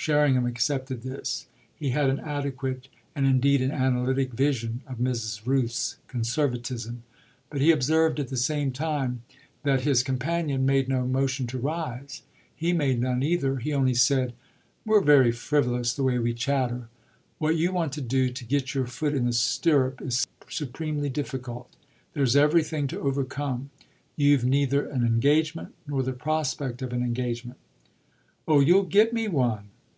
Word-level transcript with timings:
Sherringham 0.00 0.46
accepted 0.46 1.02
this 1.02 1.48
he 1.74 1.90
had 1.90 2.08
an 2.08 2.20
adequate 2.20 2.88
and 3.16 3.26
indeed 3.26 3.60
an 3.60 3.72
analytic 3.72 4.32
vision 4.32 4.80
of 4.86 4.96
Mrs. 4.98 5.44
Rooth's 5.44 5.96
conservatism; 6.06 7.02
but 7.50 7.60
he 7.60 7.72
observed 7.72 8.18
at 8.20 8.28
the 8.28 8.36
same 8.36 8.70
time 8.70 9.22
that 9.64 9.82
his 9.82 10.04
companion 10.04 10.64
made 10.64 10.88
no 10.88 11.06
motion 11.06 11.46
to 11.48 11.58
rise. 11.58 12.22
He 12.56 12.72
made 12.72 13.00
none 13.00 13.22
either; 13.22 13.56
he 13.58 13.74
only 13.74 13.92
said: 13.92 14.34
"We're 14.86 15.02
very 15.02 15.30
frivolous, 15.32 15.92
the 15.92 16.04
way 16.04 16.18
we 16.18 16.32
chatter. 16.32 16.88
What 17.38 17.56
you 17.56 17.72
want 17.72 17.92
to 17.94 18.00
do 18.00 18.30
to 18.30 18.44
get 18.44 18.74
your 18.74 18.86
foot 18.86 19.14
in 19.14 19.26
the 19.26 19.32
stirrup 19.32 20.00
is 20.00 20.24
supremely 20.48 21.10
difficult. 21.10 21.74
There's 22.14 22.36
everything 22.36 22.86
to 22.86 23.00
overcome. 23.00 23.68
You've 24.16 24.44
neither 24.44 24.86
an 24.86 25.04
engagement 25.04 25.74
nor 25.86 26.02
the 26.02 26.12
prospect 26.12 26.80
of 26.82 26.92
an 26.94 27.02
engagement." 27.02 27.58
"Oh 28.46 28.60
you'll 28.60 28.84
get 28.84 29.12
me 29.12 29.26
one!" 29.28 29.64